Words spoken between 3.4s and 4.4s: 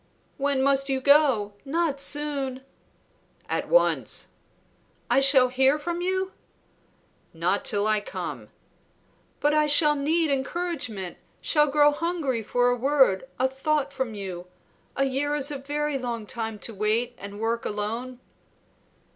"At once."